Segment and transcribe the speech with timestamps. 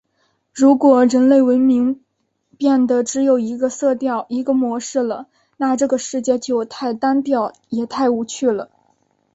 [0.55, 2.03] 如果人类文明
[2.57, 5.27] 变得只有一个色调、一个模式了，
[5.57, 8.71] 那这个世界就太单调了，也太无趣了！